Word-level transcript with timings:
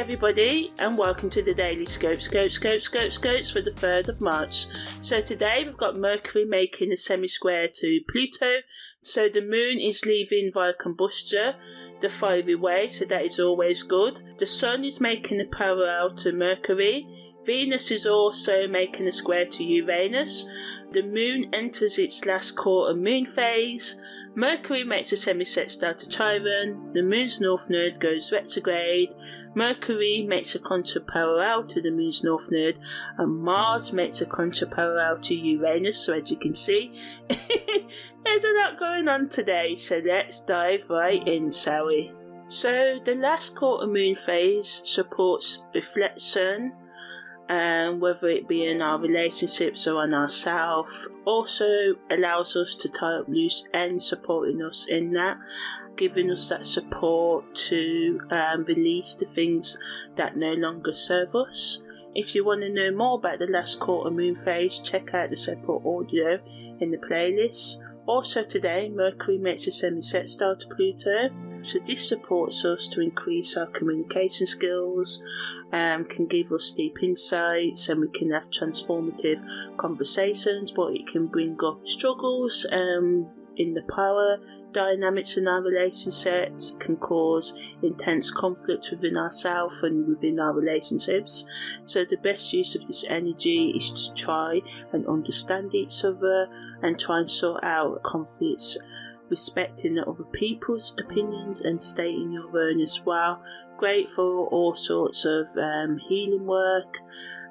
everybody, 0.00 0.72
and 0.78 0.96
welcome 0.96 1.28
to 1.28 1.42
the 1.42 1.52
Daily 1.52 1.84
Scope, 1.84 2.22
Scope, 2.22 2.50
Scope, 2.50 2.80
Scope, 2.80 3.12
Scopes 3.12 3.50
for 3.50 3.60
the 3.60 3.70
3rd 3.70 4.08
of 4.08 4.18
March. 4.18 4.64
So 5.02 5.20
today 5.20 5.62
we've 5.62 5.76
got 5.76 5.94
Mercury 5.94 6.46
making 6.46 6.90
a 6.90 6.96
semi-square 6.96 7.68
to 7.74 8.00
Pluto, 8.10 8.62
so 9.02 9.28
the 9.28 9.42
Moon 9.42 9.78
is 9.78 10.06
leaving 10.06 10.52
Via 10.54 10.72
Combusta, 10.72 11.54
the 12.00 12.08
fiery 12.08 12.54
way, 12.54 12.88
so 12.88 13.04
that 13.04 13.26
is 13.26 13.38
always 13.38 13.82
good. 13.82 14.22
The 14.38 14.46
Sun 14.46 14.86
is 14.86 15.02
making 15.02 15.38
a 15.38 15.44
parallel 15.44 16.14
to 16.14 16.32
Mercury, 16.32 17.06
Venus 17.44 17.90
is 17.90 18.06
also 18.06 18.66
making 18.66 19.06
a 19.06 19.12
square 19.12 19.44
to 19.44 19.62
Uranus, 19.62 20.48
the 20.92 21.02
Moon 21.02 21.50
enters 21.52 21.98
its 21.98 22.24
last 22.24 22.56
quarter 22.56 22.96
moon 22.96 23.26
phase, 23.26 24.00
Mercury 24.36 24.84
makes 24.84 25.10
a 25.10 25.16
semi-sextile 25.16 25.94
to 25.94 26.08
Chiron, 26.08 26.92
the 26.92 27.02
Moon's 27.02 27.40
north 27.40 27.68
node 27.68 27.98
goes 27.98 28.30
retrograde, 28.30 29.12
Mercury 29.56 30.24
makes 30.28 30.54
a 30.54 30.60
contraparallel 30.60 31.66
to 31.68 31.82
the 31.82 31.90
Moon's 31.90 32.22
north 32.22 32.48
node, 32.50 32.78
and 33.18 33.42
Mars 33.42 33.92
makes 33.92 34.20
a 34.20 34.26
contraparallel 34.26 35.20
to 35.22 35.34
Uranus, 35.34 35.98
so 35.98 36.12
as 36.14 36.30
you 36.30 36.36
can 36.36 36.54
see, 36.54 36.94
there's 37.28 38.44
a 38.44 38.54
lot 38.54 38.78
going 38.78 39.08
on 39.08 39.28
today, 39.28 39.74
so 39.74 40.00
let's 40.04 40.40
dive 40.40 40.88
right 40.88 41.26
in, 41.26 41.50
shall 41.50 41.88
we? 41.88 42.12
So, 42.46 43.00
the 43.04 43.16
last 43.16 43.56
quarter 43.56 43.86
moon 43.86 44.14
phase 44.14 44.82
supports 44.84 45.64
reflection, 45.74 46.72
and 47.50 48.00
whether 48.00 48.28
it 48.28 48.46
be 48.46 48.64
in 48.64 48.80
our 48.80 49.00
relationships 49.00 49.88
or 49.88 50.02
on 50.02 50.14
ourselves, 50.14 51.08
also 51.24 51.96
allows 52.08 52.54
us 52.54 52.76
to 52.76 52.88
tie 52.88 53.16
up 53.16 53.26
loose 53.26 53.66
ends, 53.74 54.08
supporting 54.08 54.62
us 54.62 54.86
in 54.88 55.12
that, 55.12 55.36
giving 55.96 56.30
us 56.30 56.48
that 56.48 56.64
support 56.64 57.52
to 57.56 58.20
um, 58.30 58.64
release 58.66 59.16
the 59.16 59.26
things 59.34 59.76
that 60.14 60.36
no 60.36 60.52
longer 60.52 60.92
serve 60.92 61.34
us. 61.34 61.82
If 62.14 62.36
you 62.36 62.44
want 62.44 62.60
to 62.60 62.68
know 62.68 62.92
more 62.92 63.18
about 63.18 63.40
the 63.40 63.46
last 63.46 63.80
quarter 63.80 64.12
moon 64.12 64.36
phase, 64.36 64.78
check 64.78 65.12
out 65.12 65.30
the 65.30 65.36
separate 65.36 65.84
audio 65.84 66.38
in 66.78 66.92
the 66.92 66.98
playlist. 66.98 67.78
Also 68.10 68.42
today, 68.42 68.88
Mercury 68.88 69.38
makes 69.38 69.68
a 69.68 69.70
semi-sextile 69.70 70.56
to 70.56 70.66
Pluto, 70.74 71.28
so 71.62 71.78
this 71.86 72.08
supports 72.08 72.64
us 72.64 72.88
to 72.88 73.00
increase 73.00 73.56
our 73.56 73.68
communication 73.68 74.48
skills, 74.48 75.22
um, 75.70 76.04
can 76.06 76.26
give 76.26 76.50
us 76.50 76.72
deep 76.72 77.04
insights 77.04 77.88
and 77.88 78.00
we 78.00 78.08
can 78.08 78.32
have 78.32 78.50
transformative 78.50 79.40
conversations, 79.76 80.72
but 80.72 80.92
it 80.92 81.06
can 81.06 81.28
bring 81.28 81.56
up 81.64 81.86
struggles 81.86 82.66
um, 82.72 83.30
in 83.54 83.74
the 83.74 83.82
power 83.82 84.40
dynamics 84.72 85.36
in 85.36 85.48
our 85.48 85.62
relationships, 85.62 86.76
can 86.78 86.96
cause 86.96 87.58
intense 87.82 88.30
conflict 88.30 88.88
within 88.90 89.16
ourselves 89.16 89.82
and 89.82 90.06
within 90.06 90.38
our 90.40 90.52
relationships. 90.52 91.46
So, 91.86 92.04
the 92.04 92.16
best 92.18 92.52
use 92.52 92.74
of 92.74 92.86
this 92.86 93.04
energy 93.08 93.70
is 93.70 93.90
to 93.90 94.14
try 94.14 94.60
and 94.92 95.06
understand 95.06 95.74
each 95.74 96.04
other 96.04 96.48
and 96.82 96.98
try 96.98 97.18
and 97.20 97.30
sort 97.30 97.62
out 97.64 98.02
conflicts 98.02 98.78
respecting 99.28 99.96
other 99.98 100.24
people's 100.32 100.94
opinions 100.98 101.60
and 101.60 101.80
stating 101.80 102.32
your 102.32 102.48
own 102.58 102.80
as 102.80 103.00
well 103.04 103.40
great 103.80 104.10
for 104.10 104.46
all 104.48 104.76
sorts 104.76 105.24
of 105.24 105.48
um, 105.56 105.98
healing 106.06 106.44
work 106.44 106.98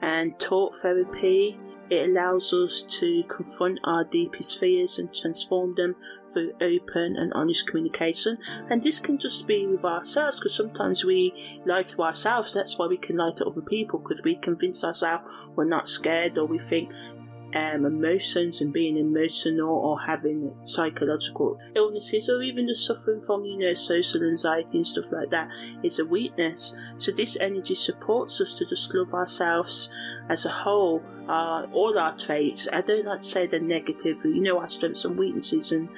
and 0.00 0.38
talk 0.38 0.72
therapy. 0.76 1.58
It 1.90 2.10
allows 2.10 2.52
us 2.52 2.82
to 3.00 3.24
confront 3.24 3.80
our 3.84 4.04
deepest 4.04 4.60
fears 4.60 5.00
and 5.00 5.12
transform 5.12 5.74
them 5.74 5.96
through 6.32 6.52
open 6.60 7.16
and 7.16 7.32
honest 7.34 7.66
communication. 7.66 8.38
And 8.70 8.82
this 8.82 9.00
can 9.00 9.18
just 9.18 9.46
be 9.46 9.66
with 9.66 9.84
ourselves 9.84 10.38
because 10.38 10.54
sometimes 10.54 11.04
we 11.04 11.60
lie 11.66 11.82
to 11.84 12.02
ourselves. 12.02 12.54
That's 12.54 12.78
why 12.78 12.86
we 12.86 12.96
can 12.96 13.16
lie 13.16 13.32
to 13.36 13.46
other 13.46 13.62
people 13.62 13.98
because 13.98 14.22
we 14.24 14.36
convince 14.36 14.84
ourselves 14.84 15.24
we're 15.54 15.64
not 15.64 15.88
scared 15.88 16.38
or 16.38 16.46
we 16.46 16.58
think 16.58 16.90
um, 17.54 17.84
emotions 17.84 18.60
and 18.60 18.72
being 18.72 18.96
emotional 18.96 19.70
or 19.70 20.00
having 20.00 20.54
psychological 20.62 21.58
illnesses 21.74 22.28
or 22.28 22.42
even 22.42 22.66
just 22.68 22.86
suffering 22.86 23.20
from, 23.20 23.44
you 23.44 23.58
know, 23.58 23.74
social 23.74 24.22
anxiety 24.22 24.78
and 24.78 24.86
stuff 24.86 25.12
like 25.12 25.30
that 25.30 25.48
is 25.82 25.98
a 25.98 26.04
weakness. 26.04 26.76
So 26.98 27.12
this 27.12 27.36
energy 27.40 27.74
supports 27.74 28.40
us 28.40 28.54
to 28.54 28.66
just 28.66 28.94
love 28.94 29.12
ourselves 29.12 29.92
as 30.28 30.44
a 30.44 30.48
whole, 30.48 31.02
uh, 31.28 31.66
all 31.72 31.98
our 31.98 32.16
traits. 32.16 32.68
I 32.72 32.80
don't 32.80 33.06
like 33.06 33.20
to 33.20 33.26
say 33.26 33.46
they're 33.46 33.60
negative, 33.60 34.24
you 34.24 34.40
know, 34.40 34.58
our 34.58 34.68
strengths 34.68 35.04
and 35.04 35.16
weaknesses, 35.16 35.72
and 35.72 35.88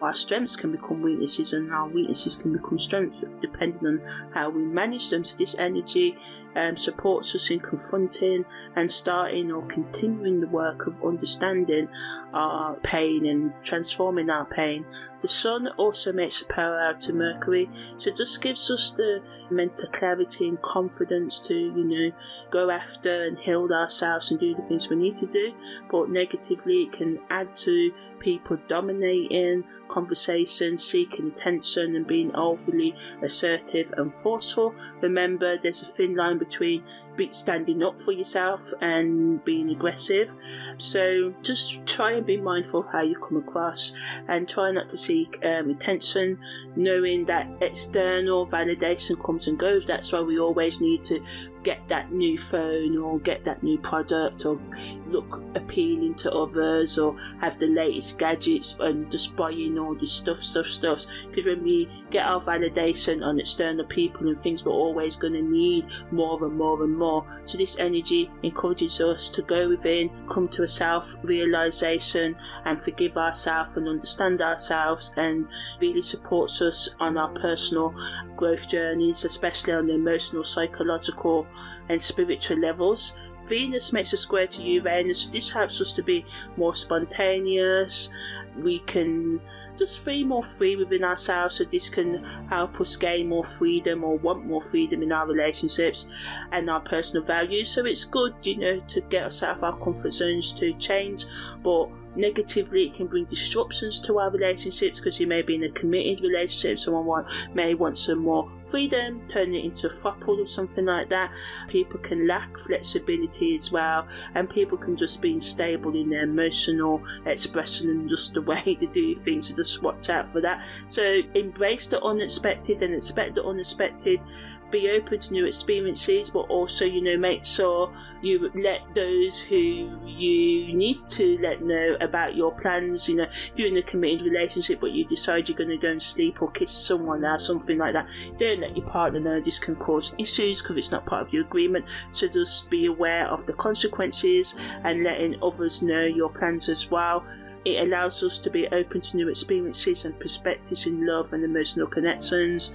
our 0.00 0.14
strengths 0.14 0.56
can 0.56 0.72
become 0.72 1.02
weaknesses, 1.02 1.52
and 1.52 1.72
our 1.72 1.88
weaknesses 1.88 2.36
can 2.36 2.52
become 2.52 2.78
strengths 2.78 3.24
depending 3.40 3.86
on 3.86 4.30
how 4.32 4.50
we 4.50 4.64
manage 4.64 5.10
them. 5.10 5.24
So, 5.24 5.36
this 5.36 5.56
energy 5.58 6.16
um, 6.54 6.76
supports 6.76 7.34
us 7.34 7.50
in 7.50 7.60
confronting 7.60 8.44
and 8.76 8.90
starting 8.90 9.52
or 9.52 9.66
continuing 9.66 10.40
the 10.40 10.48
work 10.48 10.86
of 10.86 11.02
understanding 11.04 11.88
our 12.32 12.76
pain 12.76 13.26
and 13.26 13.52
transforming 13.62 14.30
our 14.30 14.46
pain. 14.46 14.84
The 15.20 15.28
Sun 15.28 15.68
also 15.76 16.12
makes 16.12 16.42
a 16.42 16.60
out 16.60 17.00
to 17.02 17.12
Mercury, 17.12 17.68
so 17.98 18.10
it 18.10 18.16
just 18.16 18.40
gives 18.40 18.70
us 18.70 18.92
the 18.92 19.22
mental 19.50 19.88
clarity 19.88 20.48
and 20.48 20.60
confidence 20.62 21.40
to, 21.40 21.54
you 21.54 21.84
know, 21.84 22.12
go 22.50 22.70
after 22.70 23.24
and 23.24 23.38
heal 23.38 23.68
ourselves 23.72 24.30
and 24.30 24.38
do 24.38 24.54
the 24.54 24.62
things 24.62 24.88
we 24.88 24.96
need 24.96 25.16
to 25.16 25.26
do. 25.26 25.52
But 25.90 26.10
negatively, 26.10 26.84
it 26.84 26.92
can 26.92 27.18
add 27.30 27.56
to 27.58 27.92
people 28.20 28.58
dominating 28.68 29.64
conversation, 29.88 30.78
seeking 30.78 31.28
attention, 31.28 31.96
and 31.96 32.06
being 32.06 32.34
overly 32.34 32.94
assertive 33.22 33.92
and 33.96 34.14
forceful. 34.14 34.74
Remember, 35.00 35.58
there's 35.58 35.82
a 35.82 35.86
thin 35.86 36.14
line 36.14 36.38
between 36.38 36.84
standing 37.30 37.82
up 37.82 38.00
for 38.00 38.12
yourself 38.12 38.72
and 38.80 39.44
being 39.44 39.70
aggressive. 39.70 40.32
So 40.76 41.34
just 41.42 41.84
try 41.84 42.12
and 42.12 42.24
be 42.24 42.36
mindful 42.36 42.80
of 42.80 42.92
how 42.92 43.02
you 43.02 43.18
come 43.18 43.38
across 43.38 43.92
and 44.28 44.48
try 44.48 44.70
not 44.70 44.88
to 44.90 44.96
seek 44.96 45.36
um, 45.44 45.70
attention, 45.70 46.38
knowing 46.76 47.24
that 47.24 47.48
external 47.60 48.46
validation 48.46 49.22
comes 49.24 49.48
and 49.48 49.58
goes. 49.58 49.84
That's 49.84 50.12
why 50.12 50.20
we 50.20 50.38
always 50.38 50.80
need 50.80 51.04
to 51.06 51.20
get 51.62 51.86
that 51.88 52.12
new 52.12 52.38
phone 52.38 52.96
or 52.96 53.18
get 53.20 53.44
that 53.44 53.62
new 53.62 53.78
product 53.78 54.44
or 54.44 54.60
look 55.06 55.42
appealing 55.54 56.14
to 56.14 56.32
others 56.32 56.98
or 56.98 57.16
have 57.40 57.58
the 57.58 57.66
latest 57.66 58.18
gadgets 58.18 58.76
and 58.80 59.10
just 59.10 59.34
buying 59.36 59.78
all 59.78 59.94
this 59.94 60.12
stuff, 60.12 60.38
stuff, 60.38 60.66
stuff. 60.66 61.04
Because 61.28 61.46
when 61.46 61.62
we 61.62 61.88
get 62.10 62.26
our 62.26 62.40
validation 62.40 63.24
on 63.24 63.40
external 63.40 63.84
people 63.86 64.28
and 64.28 64.38
things, 64.40 64.64
we're 64.64 64.72
always 64.72 65.16
going 65.16 65.32
to 65.32 65.42
need 65.42 65.86
more 66.10 66.42
and 66.44 66.56
more 66.56 66.82
and 66.82 66.96
more. 66.96 67.24
So 67.46 67.58
this 67.58 67.78
energy 67.78 68.30
encourages 68.42 69.00
us 69.00 69.30
to 69.30 69.42
go 69.42 69.68
within, 69.68 70.10
come 70.28 70.48
to 70.48 70.62
a 70.62 70.68
self 70.68 71.16
realization 71.22 72.36
and 72.64 72.82
forgive 72.82 73.16
ourselves 73.16 73.76
and 73.76 73.88
understand 73.88 74.40
ourselves 74.40 75.10
and 75.16 75.46
really 75.80 76.02
supports 76.02 76.60
us 76.62 76.88
on 77.00 77.16
our 77.16 77.30
personal 77.40 77.94
growth 78.36 78.68
journeys, 78.68 79.24
especially 79.24 79.72
on 79.72 79.86
the 79.88 79.94
emotional, 79.94 80.44
psychological, 80.44 81.46
and 81.88 82.00
spiritual 82.00 82.58
levels. 82.58 83.16
Venus 83.46 83.92
makes 83.92 84.12
a 84.12 84.16
square 84.16 84.46
to 84.46 84.62
Uranus, 84.62 85.26
this 85.28 85.50
helps 85.50 85.80
us 85.80 85.92
to 85.94 86.02
be 86.02 86.24
more 86.56 86.74
spontaneous. 86.74 88.10
We 88.56 88.80
can 88.80 89.40
just 89.78 90.00
feel 90.00 90.26
more 90.26 90.42
free 90.42 90.76
within 90.76 91.04
ourselves, 91.04 91.54
so 91.54 91.64
this 91.64 91.88
can 91.88 92.24
help 92.48 92.80
us 92.80 92.96
gain 92.96 93.28
more 93.28 93.44
freedom 93.44 94.02
or 94.02 94.18
want 94.18 94.44
more 94.44 94.60
freedom 94.60 95.02
in 95.02 95.12
our 95.12 95.26
relationships 95.26 96.08
and 96.52 96.68
our 96.68 96.80
personal 96.80 97.24
values. 97.24 97.70
So 97.70 97.86
it's 97.86 98.04
good, 98.04 98.34
you 98.42 98.58
know, 98.58 98.80
to 98.80 99.00
get 99.02 99.24
us 99.24 99.42
out 99.42 99.56
of 99.58 99.64
our 99.64 99.78
comfort 99.78 100.12
zones 100.12 100.52
to 100.54 100.72
change, 100.74 101.26
but 101.62 101.88
negatively 102.18 102.86
it 102.86 102.94
can 102.94 103.06
bring 103.06 103.24
disruptions 103.24 104.00
to 104.00 104.18
our 104.18 104.30
relationships 104.30 104.98
because 104.98 105.18
you 105.18 105.26
may 105.26 105.40
be 105.40 105.54
in 105.54 105.64
a 105.64 105.70
committed 105.70 106.20
relationship 106.22 106.78
someone 106.78 107.06
want, 107.06 107.26
may 107.54 107.74
want 107.74 107.96
some 107.96 108.18
more 108.18 108.50
freedom 108.64 109.26
turn 109.28 109.54
it 109.54 109.64
into 109.64 109.86
a 109.86 109.90
throuple 109.90 110.38
or 110.38 110.46
something 110.46 110.84
like 110.84 111.08
that. 111.08 111.32
People 111.68 111.98
can 112.00 112.26
lack 112.26 112.58
flexibility 112.58 113.56
as 113.56 113.72
well 113.72 114.06
and 114.34 114.50
people 114.50 114.76
can 114.76 114.96
just 114.96 115.20
be 115.20 115.32
unstable 115.32 115.94
in 115.96 116.10
their 116.10 116.24
emotional 116.24 117.02
expression 117.24 117.88
and 117.88 118.08
just 118.08 118.34
the 118.34 118.42
way 118.48 118.60
they 118.64 118.86
do 118.86 119.14
things 119.16 119.48
so 119.48 119.54
just 119.54 119.82
watch 119.82 120.10
out 120.10 120.30
for 120.32 120.40
that. 120.40 120.66
So 120.88 121.20
embrace 121.34 121.86
the 121.86 122.02
unexpected 122.02 122.82
and 122.82 122.94
expect 122.94 123.36
the 123.36 123.44
unexpected 123.44 124.20
be 124.70 124.90
open 124.90 125.18
to 125.20 125.32
new 125.32 125.46
experiences, 125.46 126.30
but 126.30 126.40
also, 126.48 126.84
you 126.84 127.02
know, 127.02 127.16
make 127.16 127.44
sure 127.44 127.92
you 128.20 128.50
let 128.54 128.82
those 128.94 129.40
who 129.40 129.56
you 130.04 130.74
need 130.74 130.98
to 131.08 131.38
let 131.38 131.62
know 131.62 131.96
about 132.00 132.34
your 132.34 132.52
plans. 132.52 133.08
You 133.08 133.16
know, 133.16 133.26
if 133.52 133.58
you're 133.58 133.68
in 133.68 133.76
a 133.76 133.82
committed 133.82 134.22
relationship, 134.22 134.80
but 134.80 134.92
you 134.92 135.04
decide 135.04 135.48
you're 135.48 135.56
going 135.56 135.70
to 135.70 135.78
go 135.78 135.90
and 135.90 136.02
sleep 136.02 136.42
or 136.42 136.50
kiss 136.50 136.70
someone 136.70 137.24
or 137.24 137.38
something 137.38 137.78
like 137.78 137.94
that, 137.94 138.06
don't 138.38 138.60
let 138.60 138.76
your 138.76 138.86
partner 138.86 139.20
know. 139.20 139.40
This 139.40 139.58
can 139.58 139.76
cause 139.76 140.14
issues 140.18 140.60
because 140.60 140.76
it's 140.76 140.90
not 140.90 141.06
part 141.06 141.26
of 141.26 141.32
your 141.32 141.44
agreement. 141.44 141.84
So 142.12 142.28
just 142.28 142.70
be 142.70 142.86
aware 142.86 143.26
of 143.28 143.46
the 143.46 143.54
consequences 143.54 144.54
and 144.84 145.04
letting 145.04 145.42
others 145.42 145.82
know 145.82 146.04
your 146.04 146.30
plans 146.30 146.68
as 146.68 146.90
well 146.90 147.24
It 147.64 147.86
allows 147.86 148.22
us 148.22 148.38
to 148.38 148.50
be 148.50 148.68
open 148.68 149.00
to 149.00 149.16
new 149.16 149.28
experiences 149.28 150.04
and 150.04 150.18
perspectives 150.18 150.86
in 150.86 151.06
love 151.06 151.32
and 151.32 151.44
emotional 151.44 151.86
connections. 151.86 152.72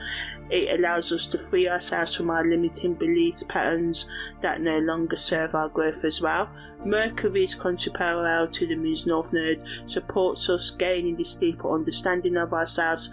It 0.50 0.80
allows 0.80 1.12
us 1.12 1.28
to 1.28 1.38
free 1.38 1.68
ourselves 1.68 2.16
from 2.16 2.30
our 2.30 2.46
limiting 2.46 2.94
beliefs 2.94 3.44
patterns 3.44 4.08
that 4.42 4.62
no 4.62 4.80
longer 4.80 5.18
serve 5.18 5.56
our 5.56 5.70
growth 5.70 6.04
as 6.04 6.22
well. 6.22 6.50
Mercury's 6.86 7.56
contraparallel 7.56 8.52
to 8.52 8.68
the 8.68 8.76
moon's 8.76 9.06
north 9.06 9.32
node 9.34 9.64
supports 9.86 10.50
us 10.50 10.72
gaining 10.72 11.16
this 11.16 11.36
deeper 11.36 11.74
understanding 11.74 12.36
of 12.38 12.54
ourselves 12.54 13.10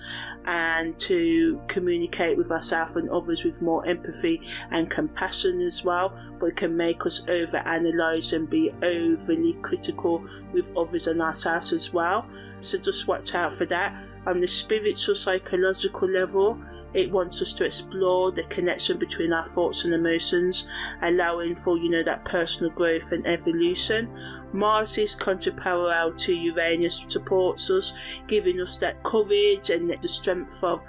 and 0.46 0.98
to 0.98 1.60
communicate 1.68 2.36
with 2.36 2.50
ourselves 2.50 2.96
and 2.96 3.10
others 3.10 3.44
with 3.44 3.62
more 3.62 3.86
empathy 3.86 4.40
and 4.70 4.90
compassion 4.90 5.60
as 5.60 5.84
well. 5.84 6.18
But 6.40 6.46
it 6.46 6.56
can 6.56 6.76
make 6.76 7.06
us 7.06 7.22
over 7.28 7.58
analyze 7.58 8.32
and 8.32 8.48
be 8.48 8.72
overly 8.82 9.54
critical 9.62 10.24
with 10.52 10.74
others 10.76 11.06
and 11.06 11.20
ourselves 11.22 11.72
as 11.72 11.92
well. 11.92 12.26
So 12.62 12.78
just 12.78 13.06
watch 13.06 13.34
out 13.34 13.54
for 13.54 13.66
that. 13.66 13.94
On 14.26 14.40
the 14.40 14.48
spiritual 14.48 15.14
psychological 15.14 16.08
level, 16.08 16.60
it 16.92 17.10
wants 17.10 17.40
us 17.40 17.52
to 17.54 17.64
explore 17.64 18.32
the 18.32 18.42
connection 18.44 18.98
between 18.98 19.32
our 19.32 19.48
thoughts 19.48 19.84
and 19.84 19.94
emotions, 19.94 20.66
allowing 21.02 21.54
for, 21.54 21.76
you 21.78 21.88
know, 21.88 22.02
that 22.02 22.24
personal 22.24 22.72
growth 22.72 23.12
and 23.12 23.26
evolution. 23.26 24.39
Mars's 24.52 25.14
contraparallel 25.14 26.18
to 26.18 26.34
Uranus 26.34 27.04
supports 27.08 27.70
us, 27.70 27.92
giving 28.26 28.60
us 28.60 28.76
that 28.78 29.02
courage 29.02 29.70
and 29.70 29.90
the 29.90 30.08
strength 30.08 30.62
of 30.64 30.82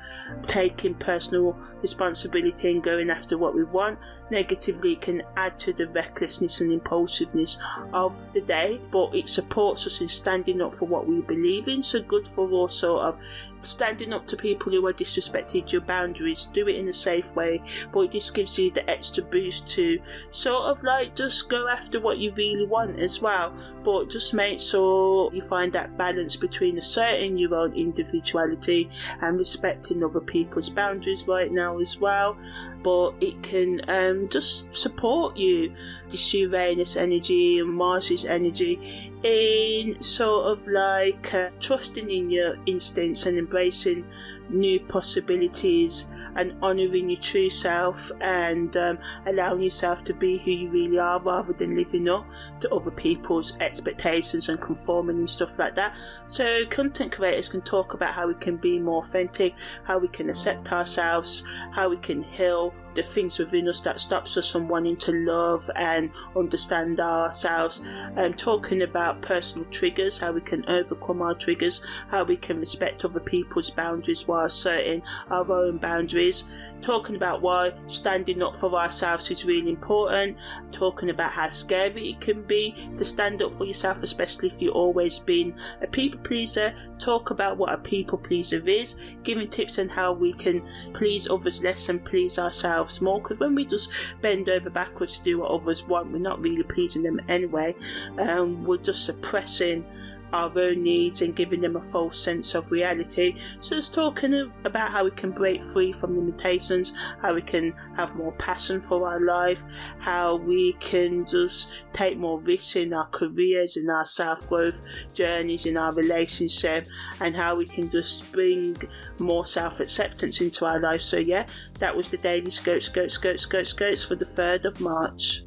taking 0.47 0.93
personal 0.95 1.57
responsibility 1.81 2.71
and 2.71 2.83
going 2.83 3.09
after 3.09 3.37
what 3.37 3.55
we 3.55 3.63
want. 3.63 3.99
Negatively, 4.29 4.95
can 4.95 5.23
add 5.35 5.59
to 5.59 5.73
the 5.73 5.89
recklessness 5.89 6.61
and 6.61 6.71
impulsiveness 6.71 7.59
of 7.91 8.15
the 8.33 8.39
day, 8.41 8.79
but 8.89 9.13
it 9.13 9.27
supports 9.27 9.85
us 9.85 9.99
in 9.99 10.07
standing 10.07 10.61
up 10.61 10.73
for 10.73 10.85
what 10.85 11.05
we 11.05 11.19
believe 11.21 11.67
in. 11.67 11.83
So, 11.83 12.01
good 12.01 12.25
for 12.25 12.69
sort 12.69 13.03
of 13.03 13.19
standing 13.61 14.13
up 14.13 14.27
to 14.27 14.35
people 14.35 14.71
who 14.71 14.85
are 14.87 14.93
disrespected 14.93 15.71
your 15.71 15.81
boundaries, 15.81 16.47
do 16.47 16.67
it 16.67 16.75
in 16.75 16.87
a 16.87 16.93
safe 16.93 17.35
way, 17.35 17.61
but 17.91 18.11
this 18.11 18.29
gives 18.29 18.57
you 18.57 18.71
the 18.71 18.89
extra 18.89 19.23
boost 19.23 19.67
to 19.67 19.99
sort 20.31 20.63
of 20.65 20.83
like 20.83 21.15
just 21.15 21.49
go 21.49 21.67
after 21.67 21.99
what 21.99 22.17
you 22.17 22.33
really 22.33 22.65
want 22.65 22.99
as 22.99 23.21
well. 23.21 23.50
But 23.83 24.09
just 24.09 24.33
make 24.33 24.59
sure 24.59 25.33
you 25.33 25.42
find 25.42 25.74
that 25.74 25.98
balance 25.98 26.36
between 26.36 26.77
asserting 26.77 27.38
your 27.38 27.56
own 27.56 27.74
individuality 27.74 28.89
and 29.21 29.38
respecting 29.38 30.03
other 30.03 30.19
people's 30.21 30.69
boundaries 30.69 31.27
right 31.27 31.51
now 31.51 31.80
as 31.80 31.98
well. 31.98 32.38
But 32.83 33.13
it 33.21 33.42
can 33.42 33.81
um, 33.88 34.27
just 34.27 34.74
support 34.75 35.38
you, 35.38 35.74
this 36.09 36.33
Uranus 36.33 36.95
energy 36.95 37.59
and 37.59 37.74
Mars's 37.74 38.25
energy 38.25 39.12
in 39.24 40.01
sort 40.01 40.47
of 40.47 40.68
like 40.68 41.33
uh, 41.33 41.50
trusting 41.59 42.09
in 42.09 42.30
your 42.30 42.56
instincts 42.65 43.25
and 43.25 43.38
embracing 43.38 44.06
new 44.50 44.80
possibilities 44.80 46.07
and 46.36 46.54
honouring 46.63 47.10
your 47.10 47.19
true 47.19 47.50
self 47.50 48.12
and 48.22 48.75
um, 48.78 48.98
allowing 49.25 49.62
yourself 49.62 50.04
to 50.06 50.13
be 50.13 50.38
who 50.39 50.51
you 50.51 50.69
really 50.69 51.00
are 51.00 51.19
rather 51.22 51.54
than 51.54 51.75
living 51.75 52.10
up 52.10 52.25
to 52.62 52.69
other 52.74 52.92
people's 52.92 53.57
expectations 53.60 54.50
and 54.50 54.62
conforming 54.62 55.18
and 55.18 55.30
stuff 55.30 55.57
like 55.60 55.75
that. 55.75 55.95
So, 56.28 56.66
content 56.68 57.12
creators 57.12 57.50
can 57.50 57.62
talk 57.62 57.94
about 57.94 58.13
how 58.13 58.28
we 58.28 58.36
can 58.36 58.57
be 58.57 58.80
more 58.80 59.04
authentic, 59.04 59.56
how 59.83 59.98
we 59.98 60.07
can 60.07 60.30
accept 60.30 60.72
ourselves, 60.72 61.44
how 61.72 61.89
we 61.89 61.98
can 61.98 62.22
heal 62.22 62.74
the 62.95 63.03
things 63.03 63.39
within 63.39 63.67
us 63.67 63.79
that 63.81 63.99
stops 63.99 64.38
us 64.38 64.51
from 64.51 64.67
wanting 64.67 64.97
to 64.97 65.11
love 65.11 65.69
and 65.75 66.11
understand 66.35 66.99
ourselves. 66.99 67.81
And 68.15 68.38
talking 68.38 68.81
about 68.81 69.21
personal 69.21 69.67
triggers 69.71 70.17
how 70.17 70.31
we 70.31 70.41
can 70.41 70.67
overcome 70.69 71.21
our 71.21 71.35
triggers 71.35 71.81
how 72.09 72.23
we 72.23 72.38
can 72.38 72.59
respect 72.59 73.03
other 73.05 73.19
people's 73.19 73.69
boundaries 73.69 74.27
while 74.27 74.45
asserting 74.45 75.01
our 75.29 75.49
own 75.51 75.77
boundaries 75.77 76.45
talking 76.81 77.16
about 77.16 77.42
why 77.42 77.72
standing 77.88 78.42
up 78.42 78.56
for 78.56 78.74
ourselves 78.74 79.30
is 79.31 79.45
really 79.45 79.69
important, 79.69 80.38
talking 80.72 81.10
about 81.10 81.31
how 81.31 81.50
scary 81.50 82.10
it 82.10 82.22
can 82.22 82.44
be 82.44 82.89
to 82.98 83.06
stand 83.06 83.42
up 83.42 83.54
for 83.54 83.66
yourself, 83.66 84.04
especially 84.04 84.50
if 84.50 84.62
you've 84.62 84.75
always 84.75 85.19
been 85.19 85.56
a 85.81 85.88
people 85.88 86.19
pleaser, 86.22 86.74
talk 87.00 87.31
about 87.31 87.57
what 87.57 87.74
a 87.74 87.78
people 87.78 88.18
pleaser 88.18 88.68
is, 88.68 88.95
giving 89.24 89.48
tips 89.48 89.80
on 89.80 89.89
how 89.89 90.13
we 90.13 90.33
can 90.33 90.68
please 90.94 91.30
others 91.30 91.63
less 91.63 91.89
and 91.89 92.04
please 92.04 92.38
ourselves 92.39 93.01
more. 93.01 93.22
Because 93.22 93.39
when 93.39 93.56
we 93.56 93.66
just 93.66 93.92
bend 94.22 94.50
over 94.50 94.69
backwards 94.69 95.18
to 95.18 95.24
do 95.24 95.39
what 95.39 95.51
others 95.51 95.88
want, 95.88 96.12
we're 96.12 96.19
not 96.19 96.42
really 96.42 96.63
pleasing 96.63 97.04
them 97.04 97.19
anyway, 97.28 97.75
um, 98.18 98.63
we're 98.63 98.78
just 98.78 99.06
suppressing 99.06 99.86
our 100.33 100.51
own 100.57 100.83
needs 100.83 101.22
and 101.22 101.36
giving 101.36 101.62
them 101.62 101.75
a 101.75 101.81
false 101.81 102.22
sense 102.22 102.56
of 102.56 102.72
reality. 102.72 103.36
So 103.60 103.75
it's 103.75 103.89
talking 103.89 104.51
about 104.63 104.92
how 104.92 105.04
we 105.04 105.12
can 105.12 105.31
break 105.31 105.63
free 105.63 105.92
from 105.92 106.16
limitations, 106.16 106.94
how 107.22 107.33
we 107.33 107.42
can 107.42 107.74
have 107.95 108.16
more 108.16 108.31
passion 108.33 108.81
for 108.81 109.07
our 109.07 109.19
life, 109.19 109.63
how 110.00 110.36
we 110.36 110.74
can 110.74 111.25
just 111.25 111.69
take 111.94 112.18
more 112.18 112.39
risks 112.42 112.75
in 112.75 112.94
our 112.94 113.07
careers, 113.07 113.78
in 113.78 113.89
our 113.89 114.06
self 114.06 114.48
growth 114.48 114.81
journeys, 115.13 115.66
in 115.66 115.78
our 115.78 115.94
relationship, 115.94 116.88
and 117.19 117.36
how 117.36 117.56
we 117.56 117.66
can 117.66 117.89
just 117.89 118.31
bring 118.31 118.78
more 119.19 119.45
self 119.45 119.80
acceptance 119.80 120.42
into 120.42 120.66
our 120.66 120.80
life. 120.80 121.01
So 121.01 121.18
yeah, 121.18 121.45
that 121.80 121.95
was 121.95 122.07
the 122.07 122.18
daily 122.18 122.51
Scope, 122.51 122.81
Scope, 122.81 123.10
Scope, 123.10 123.39
Scope, 123.39 123.66
Scopes 123.66 124.04
for 124.04 124.16
the 124.16 124.25
3rd 124.25 124.66
of 124.66 124.80
March. 124.80 125.44